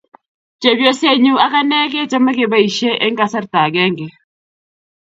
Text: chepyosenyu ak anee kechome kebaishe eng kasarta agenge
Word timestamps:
chepyosenyu 0.61 1.33
ak 1.45 1.53
anee 1.59 1.87
kechome 1.91 2.31
kebaishe 2.37 2.89
eng 3.05 3.17
kasarta 3.19 3.57
agenge 3.67 4.07